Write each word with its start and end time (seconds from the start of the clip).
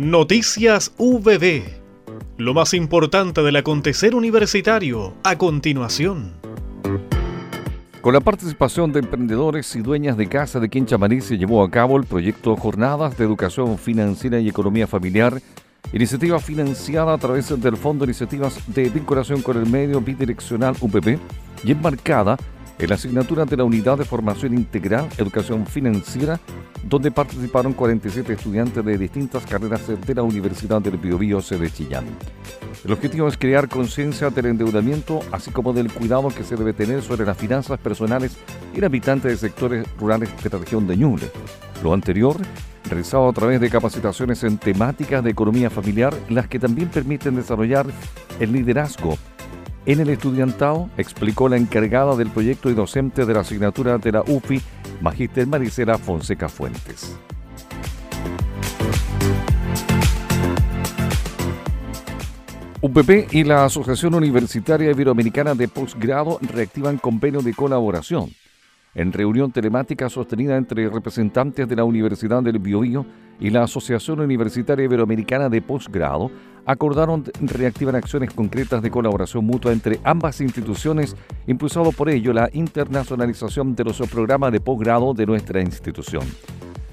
Noticias 0.00 0.94
VB. 0.96 1.62
Lo 2.38 2.54
más 2.54 2.72
importante 2.72 3.42
del 3.42 3.56
acontecer 3.56 4.14
universitario 4.14 5.12
a 5.22 5.36
continuación. 5.36 6.32
Con 8.00 8.14
la 8.14 8.20
participación 8.20 8.92
de 8.92 9.00
emprendedores 9.00 9.76
y 9.76 9.82
dueñas 9.82 10.16
de 10.16 10.26
casa 10.26 10.58
de 10.58 10.70
Quinchamarí 10.70 11.20
se 11.20 11.36
llevó 11.36 11.62
a 11.62 11.70
cabo 11.70 11.98
el 11.98 12.06
proyecto 12.06 12.56
Jornadas 12.56 13.18
de 13.18 13.24
Educación 13.24 13.76
Financiera 13.76 14.40
y 14.40 14.48
Economía 14.48 14.86
Familiar, 14.86 15.38
iniciativa 15.92 16.40
financiada 16.40 17.12
a 17.12 17.18
través 17.18 17.60
del 17.60 17.76
Fondo 17.76 18.06
de 18.06 18.12
Iniciativas 18.12 18.58
de 18.68 18.88
Vinculación 18.88 19.42
con 19.42 19.58
el 19.58 19.66
Medio 19.66 20.00
Bidireccional 20.00 20.76
UPP 20.80 21.18
y 21.62 21.72
enmarcada 21.72 22.38
en 22.38 22.59
la 22.86 22.94
asignatura 22.94 23.44
de 23.44 23.56
la 23.56 23.64
Unidad 23.64 23.98
de 23.98 24.04
Formación 24.04 24.54
Integral 24.54 25.08
Educación 25.18 25.66
Financiera, 25.66 26.40
donde 26.82 27.10
participaron 27.10 27.74
47 27.74 28.32
estudiantes 28.32 28.84
de 28.84 28.96
distintas 28.96 29.44
carreras 29.44 29.82
de 29.86 30.14
la 30.14 30.22
Universidad 30.22 30.80
del 30.80 30.96
Biobío 30.96 31.40
de 31.40 31.70
Chillán. 31.70 32.06
El 32.84 32.92
objetivo 32.92 33.28
es 33.28 33.36
crear 33.36 33.68
conciencia 33.68 34.30
del 34.30 34.46
endeudamiento, 34.46 35.20
así 35.30 35.50
como 35.50 35.72
del 35.72 35.92
cuidado 35.92 36.28
que 36.28 36.44
se 36.44 36.56
debe 36.56 36.72
tener 36.72 37.02
sobre 37.02 37.26
las 37.26 37.36
finanzas 37.36 37.78
personales 37.78 38.36
y 38.74 38.82
habitantes 38.82 39.32
de 39.32 39.36
sectores 39.48 39.86
rurales 39.98 40.30
de 40.42 40.48
la 40.50 40.58
región 40.58 40.86
de 40.86 40.96
Ñuble. 40.96 41.30
Lo 41.82 41.92
anterior, 41.92 42.36
realizado 42.88 43.28
a 43.28 43.32
través 43.32 43.60
de 43.60 43.68
capacitaciones 43.68 44.42
en 44.44 44.58
temáticas 44.58 45.22
de 45.22 45.30
economía 45.30 45.68
familiar, 45.68 46.14
las 46.28 46.48
que 46.48 46.58
también 46.58 46.88
permiten 46.88 47.36
desarrollar 47.36 47.86
el 48.38 48.52
liderazgo 48.52 49.18
en 49.86 50.00
el 50.00 50.10
estudiantado, 50.10 50.90
explicó 50.96 51.48
la 51.48 51.56
encargada 51.56 52.16
del 52.16 52.30
proyecto 52.30 52.70
y 52.70 52.74
docente 52.74 53.24
de 53.24 53.34
la 53.34 53.40
asignatura 53.40 53.98
de 53.98 54.12
la 54.12 54.22
UFI, 54.22 54.60
Magíster 55.00 55.46
Maricela 55.46 55.98
Fonseca 55.98 56.48
Fuentes. 56.48 57.16
UPP 62.82 63.32
y 63.32 63.44
la 63.44 63.66
Asociación 63.66 64.14
Universitaria 64.14 64.90
Iberoamericana 64.90 65.54
de 65.54 65.68
Postgrado 65.68 66.38
reactivan 66.40 66.96
convenio 66.96 67.42
de 67.42 67.52
colaboración. 67.52 68.30
En 68.94 69.12
reunión 69.12 69.52
telemática 69.52 70.08
sostenida 70.08 70.56
entre 70.56 70.88
representantes 70.88 71.68
de 71.68 71.76
la 71.76 71.84
Universidad 71.84 72.42
del 72.42 72.58
Biobío 72.58 73.06
y 73.38 73.50
la 73.50 73.62
Asociación 73.62 74.18
Universitaria 74.18 74.84
Iberoamericana 74.84 75.48
de 75.48 75.62
Postgrado, 75.62 76.30
acordaron 76.66 77.24
reactivar 77.40 77.94
acciones 77.94 78.34
concretas 78.34 78.82
de 78.82 78.90
colaboración 78.90 79.44
mutua 79.44 79.72
entre 79.72 80.00
ambas 80.02 80.40
instituciones, 80.40 81.16
impulsado 81.46 81.92
por 81.92 82.10
ello 82.10 82.32
la 82.32 82.50
internacionalización 82.52 83.76
de 83.76 83.84
los 83.84 83.98
programas 84.10 84.50
de 84.50 84.60
posgrado 84.60 85.14
de 85.14 85.24
nuestra 85.24 85.60
institución. 85.60 86.24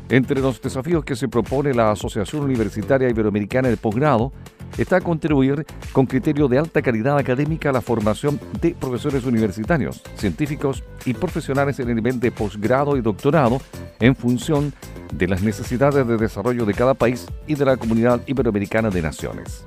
Entre 0.09 0.39
los 0.39 0.61
desafíos 0.61 1.04
que 1.04 1.16
se 1.16 1.28
propone 1.28 1.73
la 1.73 1.92
Asociación 1.92 2.44
Universitaria 2.44 3.09
Iberoamericana 3.09 3.70
de 3.70 3.78
Posgrado 3.78 4.32
está 4.78 5.02
contribuir 5.02 5.66
con 5.92 6.06
criterio 6.06 6.48
de 6.48 6.60
alta 6.60 6.82
calidad 6.82 7.18
académica 7.18 7.70
a 7.70 7.73
la 7.73 7.82
formación 7.82 8.40
de 8.62 8.72
profesores 8.72 9.26
universitarios, 9.26 10.02
científicos 10.16 10.84
y 11.06 11.14
profesionales 11.14 11.80
en 11.80 11.90
el 11.90 11.96
nivel 11.96 12.20
de 12.20 12.32
posgrado 12.32 12.98
y 12.98 13.02
doctorado 13.02 13.60
en 14.00 14.16
función 14.16 14.73
de 15.14 15.28
las 15.28 15.42
necesidades 15.42 16.08
de 16.08 16.18
desarrollo 16.18 16.66
de 16.66 16.73
cada 16.73 16.94
país 16.94 17.26
y 17.48 17.56
de 17.56 17.66
la 17.66 17.78
comunidad 17.78 18.22
iberoamericana 18.28 18.90
de 18.90 19.02
naciones. 19.02 19.66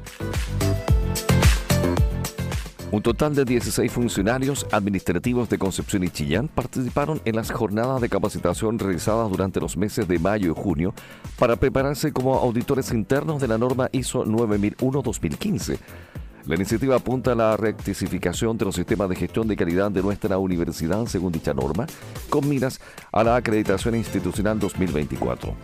Un 2.92 3.02
total 3.02 3.36
de 3.36 3.44
16 3.44 3.92
funcionarios 3.92 4.66
administrativos 4.72 5.48
de 5.48 5.58
Concepción 5.58 6.02
y 6.02 6.10
Chillán 6.10 6.48
participaron 6.48 7.20
en 7.24 7.36
las 7.36 7.52
jornadas 7.52 8.00
de 8.00 8.08
capacitación 8.08 8.80
realizadas 8.80 9.30
durante 9.30 9.60
los 9.60 9.76
meses 9.76 10.08
de 10.08 10.18
mayo 10.18 10.50
y 10.50 10.60
junio 10.60 10.92
para 11.38 11.54
prepararse 11.54 12.12
como 12.12 12.34
auditores 12.34 12.90
internos 12.90 13.40
de 13.40 13.46
la 13.48 13.58
norma 13.58 13.88
ISO 13.92 14.24
9001-2015 14.24 15.78
la 16.46 16.54
iniciativa 16.56 16.96
apunta 16.96 17.32
a 17.32 17.34
la 17.34 17.56
rectificación 17.56 18.56
de 18.56 18.64
los 18.64 18.74
sistemas 18.74 19.08
de 19.08 19.16
gestión 19.16 19.46
de 19.46 19.56
calidad 19.56 19.90
de 19.90 20.02
nuestra 20.02 20.38
universidad 20.38 21.06
según 21.06 21.32
dicha 21.32 21.52
norma, 21.52 21.86
con 22.28 22.48
miras 22.48 22.80
a 23.12 23.22
la 23.22 23.36
acreditación 23.36 23.94
institucional 23.94 24.58
2024. 24.58 25.54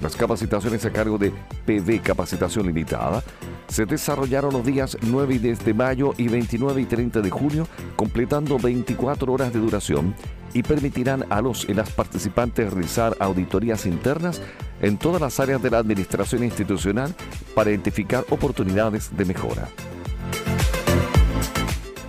Las 0.00 0.16
capacitaciones 0.16 0.84
a 0.86 0.90
cargo 0.90 1.18
de 1.18 1.30
PV 1.66 2.00
Capacitación 2.00 2.66
Limitada 2.66 3.22
se 3.68 3.84
desarrollaron 3.84 4.52
los 4.52 4.64
días 4.64 4.96
9 5.02 5.34
y 5.34 5.38
10 5.38 5.64
de 5.64 5.74
mayo 5.74 6.14
y 6.16 6.28
29 6.28 6.80
y 6.80 6.86
30 6.86 7.20
de 7.20 7.30
junio, 7.30 7.68
completando 7.96 8.58
24 8.58 9.30
horas 9.30 9.52
de 9.52 9.60
duración 9.60 10.14
y 10.54 10.62
permitirán 10.62 11.26
a 11.28 11.42
los 11.42 11.68
y 11.68 11.74
las 11.74 11.90
participantes 11.90 12.72
realizar 12.72 13.14
auditorías 13.20 13.84
internas 13.84 14.40
en 14.80 14.96
todas 14.96 15.20
las 15.20 15.38
áreas 15.38 15.62
de 15.62 15.70
la 15.70 15.78
administración 15.78 16.44
institucional 16.44 17.14
para 17.54 17.70
identificar 17.70 18.24
oportunidades 18.30 19.14
de 19.16 19.24
mejora. 19.26 19.68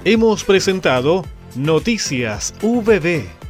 Hemos 0.05 0.45
presentado 0.45 1.25
Noticias 1.55 2.53
VB 2.61 3.40